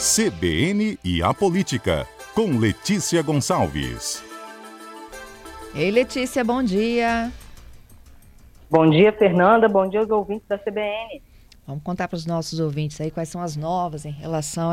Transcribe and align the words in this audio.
CBN 0.00 0.98
e 1.04 1.22
a 1.22 1.34
Política, 1.34 2.06
com 2.34 2.56
Letícia 2.56 3.22
Gonçalves. 3.22 4.24
Ei, 5.74 5.90
Letícia, 5.90 6.42
bom 6.42 6.62
dia. 6.62 7.30
Bom 8.70 8.88
dia, 8.88 9.12
Fernanda. 9.12 9.68
Bom 9.68 9.86
dia 9.86 10.00
aos 10.00 10.08
ouvintes 10.08 10.48
da 10.48 10.56
CBN. 10.56 11.20
Vamos 11.66 11.82
contar 11.82 12.08
para 12.08 12.16
os 12.16 12.24
nossos 12.24 12.58
ouvintes 12.60 12.98
aí 12.98 13.10
quais 13.10 13.28
são 13.28 13.42
as 13.42 13.58
novas 13.58 14.06
em 14.06 14.10
relação 14.10 14.70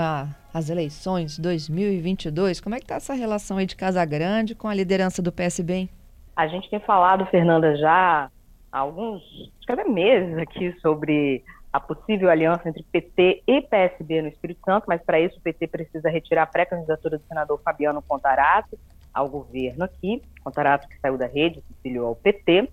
às 0.54 0.70
eleições 0.70 1.38
2022. 1.38 2.62
Como 2.62 2.76
é 2.76 2.78
que 2.78 2.86
está 2.86 2.96
essa 2.96 3.14
relação 3.14 3.58
aí 3.58 3.66
de 3.66 3.76
Casa 3.76 4.06
Grande 4.06 4.56
com 4.56 4.70
a 4.70 4.74
liderança 4.74 5.22
do 5.22 5.34
PSB? 5.34 5.90
A 6.38 6.48
gente 6.48 6.70
tem 6.70 6.80
falado, 6.80 7.26
Fernanda, 7.26 7.76
já 7.76 8.30
há 8.72 8.80
alguns, 8.80 9.22
acho 9.58 9.66
que 9.66 9.72
até 9.74 9.84
meses 9.90 10.38
aqui 10.38 10.74
sobre 10.80 11.44
a 11.78 11.80
possível 11.80 12.30
aliança 12.30 12.68
entre 12.68 12.82
PT 12.82 13.44
e 13.48 13.62
PSB 13.62 14.24
no 14.24 14.30
Espírito 14.30 14.62
Santo, 14.66 14.86
mas 14.88 15.00
para 15.04 15.20
isso 15.20 15.38
o 15.38 15.42
PT 15.42 15.68
precisa 15.68 16.10
retirar 16.10 16.44
a 16.44 16.48
pré-candidatura 16.48 17.20
do 17.20 17.24
senador 17.28 17.62
Fabiano 17.64 18.02
Contarato 18.02 18.78
ao 19.14 19.30
governo 19.30 19.84
aqui, 19.84 20.22
Contarato 20.44 20.88
que 20.88 21.00
saiu 21.00 21.20
da 21.20 21.28
rede, 21.28 21.62
se 21.62 21.74
filiou 21.84 22.08
ao 22.08 22.16
PT. 22.16 22.68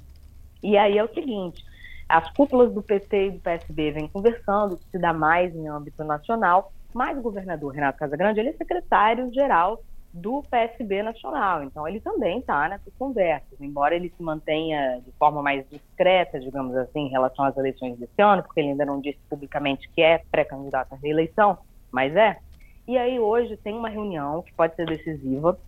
E 0.62 0.78
aí 0.78 0.96
é 0.96 1.04
o 1.04 1.12
seguinte, 1.12 1.62
as 2.08 2.30
cúpulas 2.32 2.72
do 2.72 2.82
PT 2.82 3.26
e 3.26 3.30
do 3.32 3.40
PSB 3.40 3.92
vêm 3.92 4.08
conversando, 4.08 4.80
se 4.90 4.98
dá 4.98 5.12
mais 5.12 5.54
em 5.54 5.68
âmbito 5.68 6.02
nacional, 6.02 6.72
mas 6.94 7.18
o 7.18 7.22
governador 7.22 7.74
Renato 7.74 7.98
Casagrande, 7.98 8.40
ele 8.40 8.50
é 8.50 8.52
secretário-geral 8.54 9.82
do 10.14 10.44
PSB 10.48 11.02
nacional. 11.02 11.64
Então, 11.64 11.86
ele 11.88 11.98
também 11.98 12.38
está 12.38 12.68
nessas 12.68 12.94
conversas, 12.96 13.60
embora 13.60 13.96
ele 13.96 14.12
se 14.16 14.22
mantenha 14.22 15.00
de 15.04 15.10
forma 15.18 15.42
mais 15.42 15.68
discreta, 15.68 16.38
digamos 16.38 16.76
assim, 16.76 17.00
em 17.00 17.08
relação 17.08 17.44
às 17.44 17.56
eleições 17.56 17.98
desse 17.98 18.22
ano, 18.22 18.42
porque 18.44 18.60
ele 18.60 18.70
ainda 18.70 18.86
não 18.86 19.00
disse 19.00 19.18
publicamente 19.28 19.88
que 19.88 20.00
é 20.00 20.22
pré-candidato 20.30 20.92
à 20.92 20.96
reeleição, 20.96 21.58
mas 21.90 22.14
é. 22.14 22.38
E 22.86 22.96
aí, 22.96 23.18
hoje, 23.18 23.56
tem 23.56 23.76
uma 23.76 23.88
reunião 23.88 24.40
que 24.42 24.54
pode 24.54 24.76
ser 24.76 24.86
decisiva, 24.86 25.58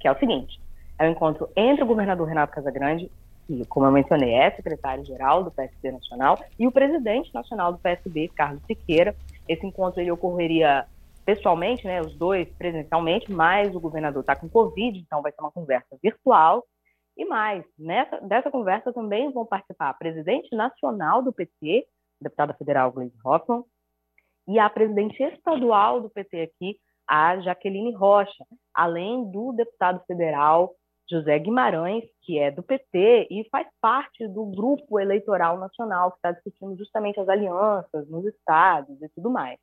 que 0.00 0.08
é 0.08 0.12
o 0.12 0.18
seguinte: 0.18 0.58
é 0.98 1.04
o 1.04 1.08
um 1.08 1.12
encontro 1.12 1.50
entre 1.54 1.84
o 1.84 1.86
governador 1.86 2.26
Renato 2.26 2.54
Casagrande, 2.54 3.10
que, 3.46 3.66
como 3.66 3.84
eu 3.84 3.92
mencionei, 3.92 4.32
é 4.32 4.50
secretário-geral 4.52 5.44
do 5.44 5.50
PSB 5.50 5.92
Nacional, 5.92 6.38
e 6.58 6.66
o 6.66 6.72
presidente 6.72 7.32
nacional 7.34 7.72
do 7.72 7.78
PSB, 7.78 8.30
Carlos 8.34 8.62
Siqueira. 8.66 9.14
Esse 9.46 9.66
encontro 9.66 10.00
ele 10.00 10.10
ocorreria 10.10 10.86
pessoalmente, 11.24 11.84
né, 11.86 12.00
os 12.00 12.16
dois 12.16 12.48
presencialmente, 12.56 13.30
mas 13.30 13.74
o 13.74 13.80
governador 13.80 14.20
está 14.20 14.36
com 14.36 14.48
Covid, 14.48 14.98
então 14.98 15.22
vai 15.22 15.32
ser 15.32 15.40
uma 15.40 15.52
conversa 15.52 15.98
virtual. 16.02 16.64
E 17.16 17.24
mais, 17.24 17.64
nessa, 17.78 18.20
dessa 18.20 18.50
conversa 18.50 18.92
também 18.92 19.30
vão 19.32 19.46
participar 19.46 19.90
a 19.90 19.94
presidente 19.94 20.54
nacional 20.54 21.22
do 21.22 21.32
PT, 21.32 21.86
deputada 22.20 22.54
federal 22.54 22.90
Gleisi 22.92 23.16
Hoffmann, 23.24 23.64
e 24.48 24.58
a 24.58 24.68
presidente 24.68 25.22
estadual 25.22 26.00
do 26.00 26.10
PT 26.10 26.42
aqui, 26.42 26.76
a 27.08 27.38
Jaqueline 27.40 27.94
Rocha, 27.94 28.44
além 28.74 29.30
do 29.30 29.52
deputado 29.52 30.02
federal 30.06 30.74
José 31.10 31.38
Guimarães, 31.38 32.04
que 32.22 32.38
é 32.38 32.50
do 32.50 32.62
PT 32.62 33.28
e 33.30 33.46
faz 33.50 33.68
parte 33.80 34.26
do 34.28 34.46
grupo 34.46 34.98
eleitoral 34.98 35.58
nacional 35.58 36.10
que 36.12 36.16
está 36.16 36.32
discutindo 36.32 36.76
justamente 36.76 37.20
as 37.20 37.28
alianças 37.28 38.08
nos 38.08 38.24
estados 38.24 39.00
e 39.02 39.08
tudo 39.10 39.30
mais. 39.30 39.58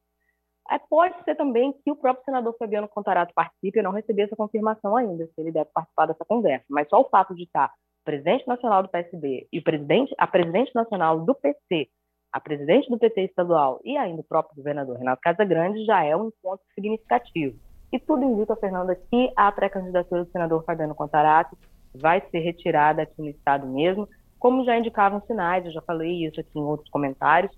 Pode 0.90 1.24
ser 1.24 1.36
também 1.36 1.74
que 1.84 1.92
o 1.92 1.96
próprio 1.96 2.26
senador 2.26 2.56
Fabiano 2.58 2.88
Contarato 2.88 3.34
participe, 3.34 3.80
eu 3.80 3.84
não 3.84 3.92
recebi 3.92 4.22
essa 4.22 4.36
confirmação 4.36 4.96
ainda, 4.96 5.26
se 5.26 5.34
ele 5.38 5.52
deve 5.52 5.70
participar 5.74 6.08
dessa 6.08 6.26
conversa, 6.26 6.66
mas 6.70 6.90
só 6.90 7.00
o 7.00 7.10
fato 7.10 7.34
de 7.36 7.44
estar 7.44 7.72
o 8.02 8.06
presidente 8.06 8.48
nacional 8.48 8.82
do 8.82 8.90
PSB 8.90 9.48
e 9.52 9.60
o 9.60 9.64
presidente, 9.64 10.14
a 10.18 10.26
presidente 10.26 10.74
nacional 10.74 11.20
do 11.20 11.36
PT, 11.36 11.90
a 12.32 12.40
presidente 12.40 12.90
do 12.90 12.98
PT 12.98 13.26
estadual 13.26 13.80
e 13.84 13.98
ainda 13.98 14.22
o 14.22 14.24
próprio 14.24 14.56
governador 14.56 14.98
Renato 14.98 15.22
Casagrande 15.22 15.86
já 15.86 16.04
é 16.04 16.16
um 16.16 16.28
encontro 16.28 16.66
significativo. 16.74 17.58
E 17.92 18.00
tudo 18.00 18.24
indica, 18.24 18.56
Fernanda, 18.56 18.96
que 18.96 19.32
a 19.36 19.52
pré-candidatura 19.52 20.24
do 20.24 20.32
senador 20.32 20.64
Fabiano 20.64 20.96
Contarato 20.96 21.58
vai 21.94 22.22
ser 22.30 22.40
retirada 22.40 23.02
aqui 23.02 23.22
no 23.22 23.30
estado 23.30 23.68
mesmo, 23.68 24.08
como 24.38 24.64
já 24.64 24.78
indicavam 24.78 25.22
sinais, 25.28 25.66
eu 25.66 25.72
já 25.72 25.82
falei 25.82 26.26
isso 26.26 26.40
aqui 26.40 26.58
em 26.58 26.64
outros 26.64 26.90
comentários, 26.90 27.52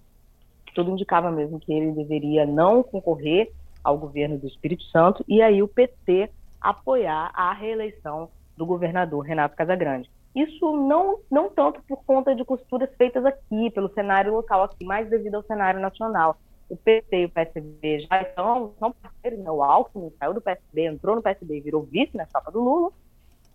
tudo 0.73 0.91
indicava 0.91 1.31
mesmo 1.31 1.59
que 1.59 1.73
ele 1.73 1.91
deveria 1.91 2.45
não 2.45 2.83
concorrer 2.83 3.51
ao 3.83 3.97
governo 3.97 4.37
do 4.37 4.47
Espírito 4.47 4.83
Santo 4.85 5.23
e 5.27 5.41
aí 5.41 5.61
o 5.61 5.67
PT 5.67 6.29
apoiar 6.59 7.31
a 7.33 7.53
reeleição 7.53 8.29
do 8.55 8.65
governador 8.65 9.25
Renato 9.25 9.55
Casagrande. 9.55 10.09
Isso 10.35 10.77
não, 10.77 11.19
não 11.29 11.49
tanto 11.49 11.81
por 11.83 12.03
conta 12.05 12.33
de 12.35 12.45
costuras 12.45 12.89
feitas 12.95 13.25
aqui, 13.25 13.69
pelo 13.71 13.89
cenário 13.93 14.31
local 14.31 14.63
aqui, 14.63 14.85
mas 14.85 15.09
devido 15.09 15.35
ao 15.35 15.43
cenário 15.43 15.79
nacional. 15.79 16.37
O 16.69 16.77
PT 16.77 17.17
e 17.17 17.25
o 17.25 17.29
PSB 17.29 17.99
já 18.09 18.21
estão, 18.21 18.73
são 18.79 18.93
parceiros, 18.93 19.39
né? 19.39 19.51
o 19.51 19.61
Alckmin 19.61 20.09
saiu 20.17 20.33
do 20.33 20.41
PSB, 20.41 20.85
entrou 20.85 21.17
no 21.17 21.21
PSB 21.21 21.57
e 21.57 21.61
virou 21.61 21.83
vice 21.83 22.15
na 22.15 22.25
chapa 22.27 22.49
do 22.49 22.61
Lula. 22.61 22.91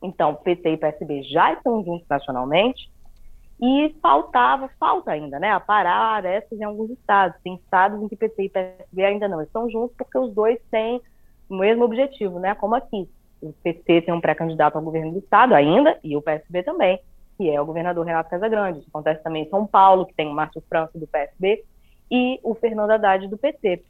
Então, 0.03 0.35
PT 0.35 0.71
e 0.71 0.77
PSB 0.77 1.23
já 1.23 1.55
estão 1.55 1.83
juntos 1.83 2.07
nacionalmente. 2.09 2.91
E 3.61 3.95
faltava, 4.03 4.69
falta 4.79 5.13
ainda, 5.13 5.39
né, 5.39 5.51
aparar 5.51 6.17
arestas 6.17 6.61
em 6.61 6.65
alguns 6.65 6.91
estados. 6.91 7.39
Tem 7.43 7.55
estados 7.55 8.03
em 8.03 8.09
que 8.09 8.17
PT 8.17 8.45
e 8.45 8.49
PSB 8.51 9.05
ainda 9.05 9.29
não 9.29 9.43
estão 9.43 9.71
juntos, 9.71 9.97
porque 9.97 10.19
os 10.19 10.33
dois 10.35 10.61
têm 10.71 11.01
o 11.49 11.57
mesmo 11.57 11.85
objetivo, 11.85 12.39
né, 12.39 12.55
como 12.55 12.75
aqui. 12.75 13.09
O 13.41 13.53
PT 13.63 14.03
tem 14.03 14.15
um 14.15 14.21
pré-candidato 14.21 14.77
ao 14.77 14.83
governo 14.83 15.13
do 15.13 15.19
estado 15.19 15.55
ainda, 15.55 15.99
e 16.05 16.17
o 16.17 16.23
PSB 16.23 16.63
também, 16.63 17.01
que 17.39 17.49
é 17.49 17.61
o 17.61 17.67
governador 17.67 18.05
Renato 18.05 18.29
Casagrande. 18.29 18.81
Isso 18.81 18.89
acontece 18.89 19.23
também 19.23 19.45
em 19.45 19.49
São 19.49 19.67
Paulo, 19.67 20.05
que 20.05 20.15
tem 20.15 20.29
o 20.29 20.35
Márcio 20.35 20.63
França 20.69 20.99
do 20.99 21.07
PSB, 21.07 21.65
e 22.11 22.39
o 22.43 22.55
Fernando 22.55 22.91
Haddad 22.91 23.27
do 23.27 23.39
PT. 23.39 23.83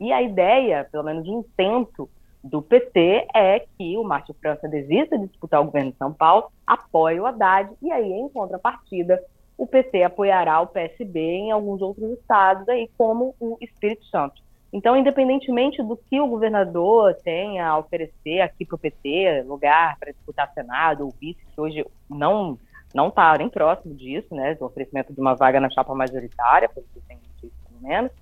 E 0.00 0.12
a 0.12 0.22
ideia, 0.22 0.88
pelo 0.90 1.04
menos 1.04 1.24
de 1.24 1.30
intento, 1.30 2.08
do 2.44 2.60
PT 2.60 3.26
é 3.34 3.60
que 3.60 3.96
o 3.96 4.04
Márcio 4.04 4.34
França 4.34 4.68
desista 4.68 5.18
de 5.18 5.26
disputar 5.28 5.62
o 5.62 5.64
governo 5.64 5.92
de 5.92 5.96
São 5.96 6.12
Paulo, 6.12 6.52
apoie 6.66 7.18
o 7.18 7.26
Haddad, 7.26 7.70
e 7.80 7.90
aí, 7.90 8.12
em 8.12 8.28
contrapartida, 8.28 9.18
o 9.56 9.66
PT 9.66 10.02
apoiará 10.02 10.60
o 10.60 10.66
PSB 10.66 11.18
em 11.18 11.50
alguns 11.50 11.80
outros 11.80 12.10
estados, 12.18 12.68
aí, 12.68 12.90
como 12.98 13.34
o 13.40 13.56
Espírito 13.62 14.04
Santo. 14.06 14.42
Então, 14.70 14.94
independentemente 14.94 15.82
do 15.82 15.96
que 15.96 16.20
o 16.20 16.26
governador 16.26 17.14
tenha 17.24 17.66
a 17.66 17.78
oferecer 17.78 18.40
aqui 18.40 18.66
para 18.66 18.74
o 18.74 18.78
PT, 18.78 19.44
lugar 19.46 19.96
para 19.98 20.12
disputar 20.12 20.52
Senado 20.52 21.04
ou 21.04 21.14
vice, 21.18 21.40
que 21.46 21.60
hoje 21.60 21.86
não 22.10 22.58
não 22.92 23.08
está 23.08 23.36
nem 23.36 23.48
próximo 23.48 23.92
disso, 23.92 24.32
né, 24.32 24.54
do 24.54 24.64
oferecimento 24.64 25.12
de 25.12 25.20
uma 25.20 25.34
vaga 25.34 25.58
na 25.58 25.68
chapa 25.68 25.92
majoritária, 25.94 26.68
pelo 26.68 26.86
que 26.94 27.00
tem 27.00 27.16
notícia, 27.16 27.58
pelo 27.68 27.82
menos. 27.82 28.12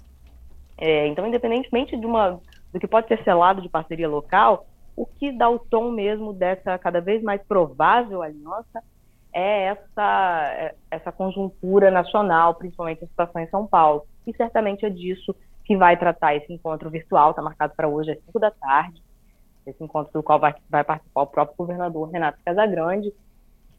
É, 0.79 1.07
então, 1.09 1.27
independentemente 1.27 1.95
de 1.95 2.07
uma 2.07 2.41
do 2.73 2.81
que 2.81 2.87
pode 2.87 3.09
ser 3.09 3.23
selado 3.23 3.61
de 3.61 3.69
parceria 3.69 4.09
local, 4.09 4.67
o 4.97 5.07
que 5.07 5.33
dá 5.33 5.49
o 5.49 5.59
tom 5.59 5.91
mesmo 5.91 6.33
dessa 6.33 6.79
cada 6.79 7.01
vez 7.01 7.23
mais 7.23 7.43
provável 7.43 8.23
aliança 8.23 8.83
é 9.33 9.65
essa, 9.65 10.53
é, 10.55 10.75
essa 10.91 11.11
conjuntura 11.11 11.91
nacional, 11.91 12.55
principalmente 12.55 13.05
a 13.05 13.07
situação 13.09 13.41
em 13.41 13.49
São 13.49 13.67
Paulo. 13.67 14.07
E 14.27 14.37
certamente 14.37 14.85
é 14.85 14.91
disso 14.91 15.35
que 15.65 15.77
vai 15.77 15.97
tratar 15.97 16.35
esse 16.35 16.53
encontro 16.53 16.91
virtual, 16.91 17.31
está 17.31 17.41
marcado 17.41 17.75
para 17.75 17.89
hoje 17.89 18.13
às 18.13 18.21
5 18.27 18.39
da 18.39 18.51
tarde, 18.51 19.03
esse 19.67 19.83
encontro 19.83 20.13
do 20.13 20.23
qual 20.23 20.39
vai, 20.39 20.55
vai 20.69 20.85
participar 20.85 21.23
o 21.23 21.27
próprio 21.27 21.57
governador 21.57 22.11
Renato 22.11 22.39
Casagrande, 22.45 23.13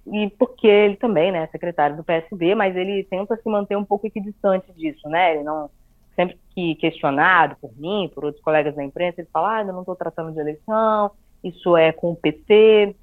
e 0.07 0.29
porque 0.31 0.67
ele 0.67 0.95
também 0.95 1.31
né, 1.31 1.43
é 1.43 1.47
secretário 1.47 1.95
do 1.95 2.03
PSB, 2.03 2.55
mas 2.55 2.75
ele 2.75 3.03
tenta 3.03 3.37
se 3.37 3.49
manter 3.49 3.77
um 3.77 3.85
pouco 3.85 4.07
equidistante 4.07 4.71
disso, 4.73 5.07
né? 5.07 5.35
Ele 5.35 5.43
não, 5.43 5.69
sempre 6.15 6.37
que 6.53 6.75
questionado 6.75 7.55
por 7.59 7.71
mim, 7.77 8.11
por 8.13 8.25
outros 8.25 8.43
colegas 8.43 8.75
da 8.75 8.83
imprensa, 8.83 9.21
ele 9.21 9.29
fala, 9.31 9.57
ah, 9.57 9.61
eu 9.61 9.73
não 9.73 9.81
estou 9.81 9.95
tratando 9.95 10.31
de 10.31 10.39
eleição, 10.39 11.11
isso 11.43 11.75
é 11.75 11.91
com 11.91 12.11
o 12.11 12.15
PT, 12.15 12.95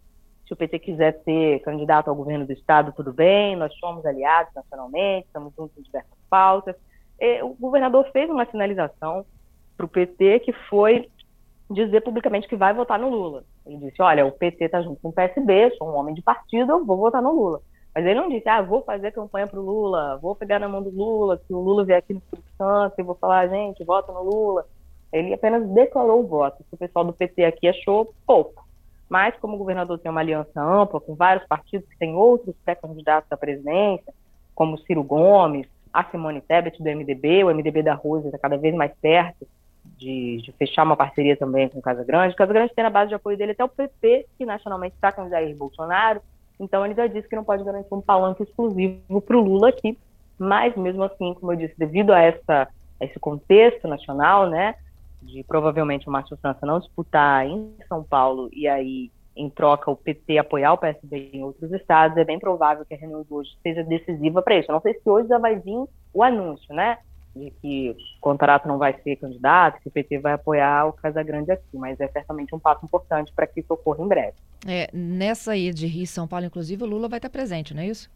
se 0.50 0.52
o 0.52 0.56
PT 0.56 0.78
quiser 0.80 1.20
ser 1.24 1.60
candidato 1.60 2.08
ao 2.08 2.16
governo 2.16 2.44
do 2.44 2.52
Estado, 2.52 2.92
tudo 2.96 3.12
bem, 3.12 3.54
nós 3.54 3.72
somos 3.78 4.04
aliados 4.04 4.52
nacionalmente, 4.52 5.26
estamos 5.26 5.54
juntos 5.54 5.78
em 5.78 5.82
diversas 5.82 6.18
pautas. 6.28 6.74
E 7.20 7.40
o 7.42 7.50
governador 7.54 8.04
fez 8.12 8.28
uma 8.28 8.44
sinalização 8.46 9.24
para 9.76 9.86
o 9.86 9.88
PT 9.88 10.40
que 10.40 10.52
foi 10.68 11.08
dizer 11.70 12.00
publicamente 12.00 12.48
que 12.48 12.56
vai 12.56 12.74
votar 12.74 12.98
no 12.98 13.08
Lula. 13.08 13.44
Ele 13.64 13.76
disse, 13.76 14.02
olha, 14.02 14.26
o 14.26 14.32
PT 14.32 14.64
está 14.64 14.82
junto 14.82 15.00
com 15.00 15.10
o 15.10 15.12
PSB, 15.12 15.70
sou 15.78 15.88
um 15.88 15.94
homem 15.94 16.14
de 16.14 16.22
partido, 16.22 16.72
eu 16.72 16.84
vou 16.84 16.96
votar 16.96 17.22
no 17.22 17.32
Lula. 17.32 17.60
Mas 17.94 18.04
ele 18.06 18.20
não 18.20 18.28
disse, 18.28 18.48
ah, 18.48 18.62
vou 18.62 18.82
fazer 18.82 19.12
campanha 19.12 19.46
para 19.46 19.58
o 19.58 19.64
Lula, 19.64 20.16
vou 20.18 20.34
pegar 20.34 20.58
na 20.58 20.68
mão 20.68 20.82
do 20.82 20.90
Lula, 20.90 21.40
se 21.46 21.52
o 21.52 21.58
Lula 21.58 21.84
vier 21.84 21.98
aqui 21.98 22.12
no 22.12 22.20
Espírito 22.20 22.48
Santo 22.56 22.94
e 22.98 23.02
vou 23.02 23.16
falar, 23.16 23.48
gente, 23.48 23.82
vota 23.84 24.12
no 24.12 24.22
Lula. 24.22 24.64
Ele 25.12 25.34
apenas 25.34 25.68
declarou 25.70 26.20
o 26.20 26.26
voto. 26.26 26.64
O 26.70 26.76
pessoal 26.76 27.04
do 27.04 27.12
PT 27.12 27.44
aqui 27.44 27.66
achou 27.66 28.14
pouco. 28.24 28.64
Mas, 29.08 29.34
como 29.40 29.56
o 29.56 29.58
governador 29.58 29.98
tem 29.98 30.08
uma 30.08 30.20
aliança 30.20 30.62
ampla 30.62 31.00
com 31.00 31.16
vários 31.16 31.44
partidos 31.48 31.88
que 31.88 31.98
têm 31.98 32.14
outros 32.14 32.54
pré-candidatos 32.64 33.30
à 33.32 33.36
presidência, 33.36 34.14
como 34.54 34.78
Ciro 34.78 35.02
Gomes, 35.02 35.66
a 35.92 36.04
Simone 36.04 36.40
Tebet 36.40 36.80
do 36.80 36.88
MDB, 36.88 37.42
o 37.42 37.52
MDB 37.52 37.82
da 37.82 37.94
Rosa 37.94 38.28
está 38.28 38.38
cada 38.38 38.56
vez 38.56 38.72
mais 38.72 38.92
perto 39.02 39.48
de, 39.96 40.40
de, 40.42 40.52
fechar 40.52 40.84
uma 40.84 40.96
parceria 40.96 41.36
também 41.36 41.68
com 41.68 41.80
Casa 41.80 42.04
Grande. 42.04 42.36
Casa 42.36 42.52
Grande 42.52 42.72
tem 42.72 42.84
na 42.84 42.90
base 42.90 43.08
de 43.08 43.14
apoio 43.14 43.36
dele 43.36 43.52
até 43.52 43.64
o 43.64 43.68
PP, 43.68 44.26
que 44.38 44.46
nacionalmente 44.46 44.94
está 44.94 45.10
com 45.10 45.28
Jair 45.28 45.56
Bolsonaro, 45.56 46.22
então 46.60 46.84
ele 46.84 46.94
já 46.94 47.06
disse 47.06 47.28
que 47.28 47.34
não 47.34 47.42
pode 47.42 47.64
garantir 47.64 47.92
um 47.92 48.00
palanque 48.00 48.42
exclusivo 48.42 49.20
para 49.20 49.36
o 49.36 49.40
Lula 49.40 49.70
aqui, 49.70 49.98
mas 50.38 50.76
mesmo 50.76 51.02
assim, 51.02 51.34
como 51.34 51.52
eu 51.52 51.56
disse, 51.56 51.74
devido 51.76 52.12
a 52.12 52.20
essa 52.20 52.68
esse 53.00 53.18
contexto 53.18 53.88
nacional, 53.88 54.48
né, 54.48 54.74
de 55.22 55.42
provavelmente 55.44 56.06
o 56.06 56.12
Márcio 56.12 56.36
França 56.36 56.66
não 56.66 56.78
disputar 56.78 57.46
em 57.46 57.74
São 57.88 58.04
Paulo 58.04 58.50
e 58.52 58.68
aí, 58.68 59.10
em 59.34 59.48
troca, 59.48 59.90
o 59.90 59.96
PT 59.96 60.36
apoiar 60.38 60.74
o 60.74 60.78
PSB 60.78 61.30
em 61.32 61.42
outros 61.42 61.72
estados, 61.72 62.16
é 62.16 62.24
bem 62.24 62.38
provável 62.38 62.84
que 62.84 62.94
a 62.94 62.98
reunião 62.98 63.22
de 63.22 63.32
hoje 63.32 63.50
seja 63.62 63.82
decisiva 63.82 64.42
para 64.42 64.58
isso. 64.58 64.70
Eu 64.70 64.74
não 64.74 64.82
sei 64.82 64.94
se 64.94 65.08
hoje 65.08 65.28
já 65.28 65.38
vai 65.38 65.56
vir 65.56 65.82
o 66.12 66.22
anúncio, 66.22 66.74
né? 66.74 66.98
De 67.34 67.50
que 67.62 67.90
o 67.90 68.20
contrato 68.20 68.66
não 68.66 68.76
vai 68.76 68.94
ser 69.02 69.16
candidato, 69.16 69.80
que 69.80 69.88
o 69.88 69.90
PT 69.90 70.18
vai 70.18 70.32
apoiar 70.32 70.86
o 70.86 70.92
Casagrande 70.92 71.52
aqui, 71.52 71.76
mas 71.76 72.00
é 72.00 72.08
certamente 72.08 72.54
um 72.54 72.58
passo 72.58 72.84
importante 72.84 73.32
para 73.32 73.46
que 73.46 73.60
isso 73.60 73.72
ocorra 73.72 74.02
em 74.02 74.08
breve. 74.08 74.34
É, 74.66 74.88
nessa 74.92 75.52
aí 75.52 75.72
de 75.72 75.86
Rio 75.86 76.02
e 76.02 76.06
São 76.06 76.26
Paulo, 76.26 76.46
inclusive, 76.46 76.82
o 76.82 76.86
Lula 76.86 77.08
vai 77.08 77.18
estar 77.18 77.30
presente, 77.30 77.72
não 77.72 77.82
é 77.82 77.86
isso? 77.86 78.10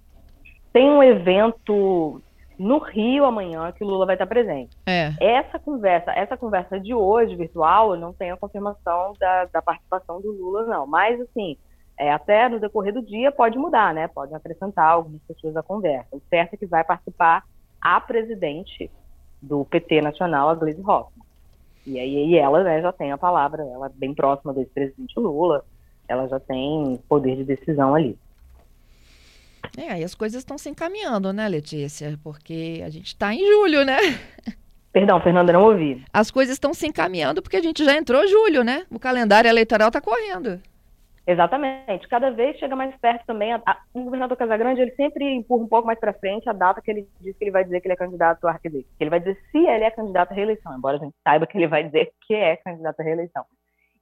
Tem 0.72 0.90
um 0.90 1.02
evento 1.02 2.20
no 2.58 2.78
Rio 2.78 3.24
amanhã 3.24 3.72
que 3.72 3.84
o 3.84 3.86
Lula 3.86 4.06
vai 4.06 4.14
estar 4.14 4.26
presente. 4.26 4.76
É. 4.86 5.12
Essa 5.20 5.58
conversa, 5.58 6.12
essa 6.12 6.36
conversa 6.36 6.78
de 6.78 6.94
hoje, 6.94 7.36
virtual, 7.36 7.94
eu 7.94 8.00
não 8.00 8.12
tenho 8.12 8.34
a 8.34 8.38
confirmação 8.38 9.12
da, 9.18 9.44
da 9.46 9.62
participação 9.62 10.20
do 10.20 10.32
Lula, 10.32 10.64
não. 10.64 10.86
Mas, 10.86 11.20
assim, 11.20 11.56
é, 11.98 12.12
até 12.12 12.48
no 12.48 12.60
decorrer 12.60 12.92
do 12.92 13.02
dia 13.02 13.30
pode 13.30 13.58
mudar, 13.58 13.94
né? 13.94 14.08
Pode 14.08 14.34
acrescentar 14.34 14.90
algumas 14.90 15.22
pessoas 15.22 15.56
à 15.56 15.62
conversa. 15.62 16.08
O 16.12 16.22
certo 16.28 16.54
é 16.54 16.56
que 16.56 16.66
vai 16.66 16.84
participar 16.84 17.44
a 17.80 18.00
presidente 18.00 18.90
do 19.44 19.64
PT 19.64 20.00
Nacional, 20.00 20.48
a 20.48 20.54
Gleisi 20.54 20.80
Hoffmann. 20.80 21.24
E 21.86 21.98
aí 21.98 22.30
e 22.30 22.36
ela 22.36 22.62
né, 22.62 22.80
já 22.80 22.92
tem 22.92 23.12
a 23.12 23.18
palavra, 23.18 23.62
ela 23.62 23.86
é 23.86 23.90
bem 23.94 24.14
próxima 24.14 24.52
do 24.52 24.60
ex-presidente 24.60 25.18
Lula, 25.18 25.64
ela 26.08 26.26
já 26.28 26.40
tem 26.40 26.98
poder 27.08 27.36
de 27.36 27.44
decisão 27.44 27.94
ali. 27.94 28.18
É, 29.76 29.90
aí 29.90 30.04
as 30.04 30.14
coisas 30.14 30.40
estão 30.40 30.56
se 30.56 30.68
encaminhando, 30.68 31.32
né, 31.32 31.48
Letícia? 31.48 32.18
Porque 32.22 32.82
a 32.84 32.90
gente 32.90 33.08
está 33.08 33.34
em 33.34 33.44
julho, 33.46 33.84
né? 33.84 33.98
Perdão, 34.92 35.20
Fernanda, 35.20 35.52
não 35.52 35.64
ouvi. 35.64 36.04
As 36.12 36.30
coisas 36.30 36.54
estão 36.54 36.72
se 36.72 36.86
encaminhando 36.86 37.42
porque 37.42 37.56
a 37.56 37.62
gente 37.62 37.84
já 37.84 37.96
entrou 37.96 38.26
julho, 38.28 38.62
né? 38.62 38.86
O 38.90 38.98
calendário 38.98 39.48
eleitoral 39.48 39.88
está 39.88 40.00
correndo. 40.00 40.60
Exatamente. 41.26 42.06
Cada 42.08 42.30
vez 42.30 42.58
chega 42.58 42.76
mais 42.76 42.94
perto 42.96 43.24
também. 43.24 43.52
A, 43.52 43.62
a, 43.64 43.78
o 43.94 44.02
governador 44.02 44.36
Casagrande 44.36 44.82
ele 44.82 44.94
sempre 44.94 45.24
empurra 45.24 45.64
um 45.64 45.68
pouco 45.68 45.86
mais 45.86 45.98
para 45.98 46.12
frente 46.12 46.48
a 46.48 46.52
data 46.52 46.82
que 46.82 46.90
ele 46.90 47.08
diz 47.20 47.36
que 47.36 47.44
ele 47.44 47.50
vai 47.50 47.64
dizer 47.64 47.80
que 47.80 47.86
ele 47.86 47.94
é 47.94 47.96
candidato 47.96 48.46
à 48.46 48.50
arquidiocese. 48.50 48.94
Ele 49.00 49.10
vai 49.10 49.20
dizer 49.20 49.38
se 49.50 49.58
ele 49.58 49.84
é 49.84 49.90
candidato 49.90 50.32
à 50.32 50.34
reeleição, 50.34 50.76
embora 50.76 50.98
a 50.98 51.00
gente 51.00 51.14
saiba 51.24 51.46
que 51.46 51.56
ele 51.56 51.66
vai 51.66 51.84
dizer 51.84 52.12
que 52.26 52.34
é 52.34 52.56
candidato 52.56 53.00
à 53.00 53.02
reeleição. 53.02 53.44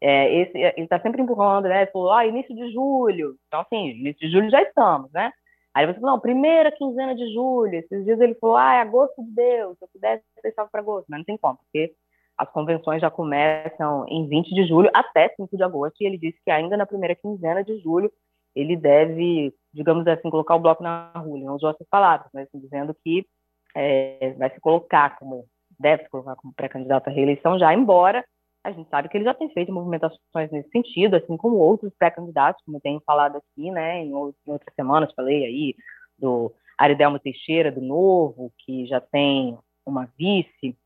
É, 0.01 0.35
esse, 0.35 0.59
ele 0.59 0.83
está 0.83 0.99
sempre 0.99 1.23
empurrando, 1.23 1.69
né? 1.69 1.83
Ele 1.83 1.91
falou, 1.93 2.13
ah, 2.13 2.27
início 2.27 2.53
de 2.57 2.73
julho. 2.73 3.37
Então, 3.47 3.61
assim, 3.61 3.91
início 3.91 4.27
de 4.27 4.33
julho 4.33 4.51
já 4.51 4.61
estamos, 4.61 5.13
né? 5.13 5.33
Aí 5.73 5.87
você 5.87 5.95
falou, 6.01 6.17
não, 6.17 6.21
primeira 6.21 6.73
quinzena 6.73 7.15
de 7.15 7.33
julho. 7.33 7.75
Esses 7.75 8.05
dias 8.05 8.21
ele 8.21 8.35
falou, 8.35 8.57
ah, 8.57 8.75
é 8.75 8.81
agosto 8.81 9.23
de 9.23 9.31
Deus, 9.31 9.79
se 9.79 9.85
eu 9.85 9.89
pudesse, 9.93 10.25
eu 10.37 10.43
deixava 10.43 10.69
para 10.69 10.81
agosto. 10.81 11.07
Mas 11.09 11.19
não 11.21 11.25
tem 11.25 11.39
como, 11.39 11.57
porque 11.57 11.95
as 12.37 12.51
convenções 12.51 13.01
já 13.01 13.11
começam 13.11 14.07
em 14.09 14.27
20 14.27 14.55
de 14.55 14.67
julho 14.67 14.91
até 14.95 15.29
5 15.37 15.57
de 15.57 15.63
agosto, 15.63 16.01
e 16.01 16.07
ele 16.07 16.19
disse 16.19 16.39
que 16.45 16.51
ainda 16.51 16.77
na 16.77 16.87
primeira 16.87 17.15
quinzena 17.15 17.63
de 17.63 17.79
julho 17.81 18.11
ele 18.55 18.77
deve, 18.77 19.55
digamos 19.73 20.07
assim, 20.07 20.29
colocar 20.29 20.55
o 20.55 20.61
bloco 20.61 20.83
na 20.83 21.11
rua. 21.17 21.37
Ele 21.37 21.47
não 21.47 21.55
usou 21.55 21.71
essas 21.71 21.87
palavras, 21.89 22.29
mas 22.35 22.47
assim, 22.47 22.61
dizendo 22.61 22.95
que 23.03 23.27
é, 23.75 24.35
vai 24.39 24.51
se 24.51 24.61
colocar 24.61 25.17
como, 25.19 25.47
deve 25.79 26.03
se 26.03 26.11
colocar 26.11 26.37
como 26.37 26.53
pré-candidato 26.55 27.09
à 27.09 27.11
reeleição 27.11 27.59
já, 27.59 27.73
embora 27.73 28.25
a 28.65 28.71
gente 28.71 28.89
sabe 28.91 29.09
que 29.09 29.17
ele 29.17 29.25
já 29.25 29.35
tem 29.35 29.49
feito 29.51 29.73
movimentações 29.73 30.51
nesse 30.53 30.71
sentido, 30.71 31.17
assim 31.17 31.37
como 31.37 31.57
outros 31.57 31.93
pré-candidatos, 31.99 32.63
como 32.65 32.77
eu 32.77 32.81
tenho 32.81 33.03
falado 33.05 33.37
aqui, 33.37 33.71
né, 33.71 34.05
em, 34.05 34.15
outras 34.15 34.75
semanas, 34.77 35.13
falei 35.15 35.45
aí 35.45 35.75
do 36.17 36.53
Aridelmo 36.79 37.19
Teixeira, 37.19 37.73
do 37.73 37.81
Novo, 37.81 38.53
que 38.59 38.87
já 38.87 39.01
tem 39.01 39.59
uma 39.85 40.09
vice, 40.17 40.77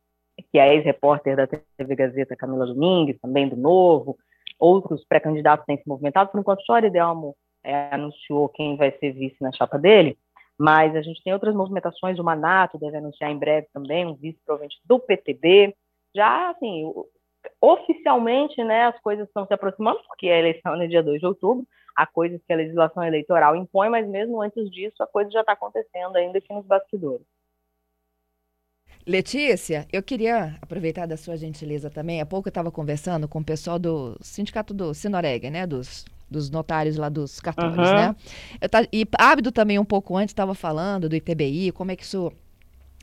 que 0.51 0.59
é 0.59 0.75
ex-repórter 0.75 1.37
da 1.37 1.47
TV 1.47 1.97
Gazeta, 1.97 2.37
Camila 2.37 2.67
Domingues, 2.67 3.21
também 3.21 3.49
do 3.49 3.57
Novo, 3.57 4.17
outros 4.59 5.05
pré-candidatos 5.05 5.67
têm 5.67 5.77
se 5.77 5.89
movimentado, 5.89 6.31
por 6.31 6.41
enquanto 6.41 6.63
só 6.63 6.75
Aridelmo 6.75 7.37
é, 7.63 7.95
anunciou 7.95 8.49
quem 8.49 8.77
vai 8.77 8.93
ser 8.99 9.13
vice 9.13 9.37
na 9.41 9.53
chapa 9.53 9.79
dele, 9.79 10.17
mas 10.59 10.95
a 10.97 11.03
gente 11.03 11.23
tem 11.23 11.33
outras 11.33 11.55
movimentações, 11.55 12.19
o 12.19 12.25
Manato 12.25 12.79
deve 12.79 12.97
anunciar 12.97 13.31
em 13.31 13.39
breve 13.39 13.69
também 13.73 14.07
um 14.07 14.15
vice 14.15 14.39
provavelmente 14.45 14.81
do 14.85 14.99
PTB, 14.99 15.75
já, 16.15 16.51
assim, 16.51 16.91
oficialmente, 17.61 18.63
né, 18.65 18.85
as 18.85 18.99
coisas 19.01 19.27
estão 19.29 19.47
se 19.47 19.53
aproximando, 19.53 20.01
porque 20.07 20.29
a 20.29 20.39
eleição 20.39 20.75
é 20.75 20.79
no 20.79 20.89
dia 20.89 21.03
2 21.03 21.21
de 21.21 21.27
outubro, 21.27 21.67
há 21.95 22.07
coisas 22.07 22.41
que 22.47 22.53
a 22.53 22.57
legislação 22.57 23.03
eleitoral 23.05 23.55
impõe, 23.57 23.89
mas 23.89 24.07
mesmo 24.09 24.41
antes 24.41 24.71
disso, 24.71 25.03
a 25.03 25.07
coisa 25.07 25.31
já 25.31 25.41
está 25.41 25.53
acontecendo 25.53 26.17
ainda 26.17 26.39
aqui 26.39 26.53
nos 26.53 26.67
bastidores. 26.67 27.27
Letícia, 29.07 29.87
eu 29.93 30.03
queria 30.03 30.57
aproveitar 30.61 31.07
da 31.07 31.17
sua 31.17 31.37
gentileza 31.37 31.89
também. 31.89 32.21
Há 32.21 32.27
pouco 32.27 32.49
eu 32.49 32.51
estava 32.51 32.73
conversando 32.73 33.29
com 33.29 33.39
o 33.39 33.45
pessoal 33.45 33.79
do 33.79 34.19
sindicato 34.21 34.75
do 34.75 34.93
Sinoreg, 34.93 35.49
né? 35.49 35.65
Dos, 35.65 36.05
dos 36.29 36.51
notários 36.51 36.97
lá 36.97 37.09
dos 37.09 37.41
cartórios, 37.41 37.77
uhum. 37.89 37.95
né? 37.95 38.17
Eu 38.61 38.69
tá, 38.69 38.85
e 38.93 39.07
Ábido 39.17 39.53
também 39.53 39.79
um 39.79 39.85
pouco 39.85 40.17
antes 40.17 40.33
estava 40.33 40.55
falando 40.55 41.09
do 41.09 41.15
ITBI, 41.15 41.71
como 41.71 41.93
é 41.93 41.97
que 41.97 42.03
isso 42.03 42.33